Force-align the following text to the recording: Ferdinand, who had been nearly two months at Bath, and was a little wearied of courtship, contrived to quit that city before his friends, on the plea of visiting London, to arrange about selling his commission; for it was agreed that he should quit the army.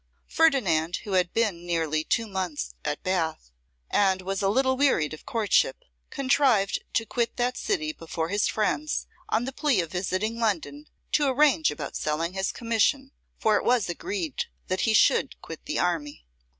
Ferdinand, 0.25 0.95
who 1.03 1.11
had 1.11 1.31
been 1.31 1.63
nearly 1.63 2.03
two 2.03 2.25
months 2.25 2.73
at 2.83 3.03
Bath, 3.03 3.51
and 3.91 4.23
was 4.23 4.41
a 4.41 4.49
little 4.49 4.75
wearied 4.75 5.13
of 5.13 5.27
courtship, 5.27 5.83
contrived 6.09 6.83
to 6.93 7.05
quit 7.05 7.37
that 7.37 7.55
city 7.55 7.93
before 7.93 8.29
his 8.29 8.47
friends, 8.47 9.05
on 9.29 9.45
the 9.45 9.51
plea 9.53 9.79
of 9.79 9.91
visiting 9.91 10.39
London, 10.39 10.87
to 11.11 11.27
arrange 11.27 11.69
about 11.69 11.95
selling 11.95 12.33
his 12.33 12.51
commission; 12.51 13.11
for 13.37 13.57
it 13.57 13.63
was 13.63 13.89
agreed 13.89 14.45
that 14.69 14.81
he 14.89 14.95
should 14.95 15.39
quit 15.39 15.63
the 15.65 15.77
army. 15.77 16.25